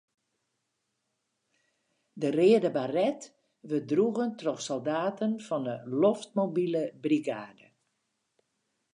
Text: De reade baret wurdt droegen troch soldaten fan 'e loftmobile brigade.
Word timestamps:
De 2.21 2.29
reade 2.37 2.71
baret 2.77 3.21
wurdt 3.67 3.89
droegen 3.91 4.31
troch 4.39 4.61
soldaten 4.69 5.31
fan 5.47 5.65
'e 5.67 5.75
loftmobile 6.03 6.83
brigade. 7.05 7.65